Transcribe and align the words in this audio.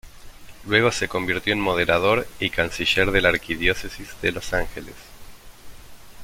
Luego 0.65 0.91
se 0.91 1.07
convirtió 1.07 1.53
en 1.53 1.59
moderador 1.61 2.25
y 2.39 2.49
canciller 2.49 3.11
de 3.11 3.21
la 3.21 3.29
Arquidiócesis 3.29 4.19
de 4.23 4.31
Los 4.31 4.51
Ángeles. 4.51 4.95